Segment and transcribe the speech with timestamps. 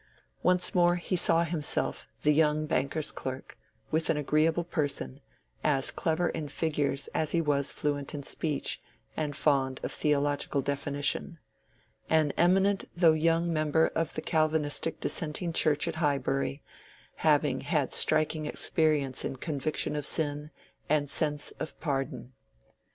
[0.41, 3.55] Once more he saw himself the young banker's clerk,
[3.91, 5.21] with an agreeable person,
[5.63, 8.81] as clever in figures as he was fluent in speech
[9.15, 11.37] and fond of theological definition:
[12.09, 16.63] an eminent though young member of a Calvinistic dissenting church at Highbury,
[17.17, 20.49] having had striking experience in conviction of sin
[20.89, 22.33] and sense of pardon.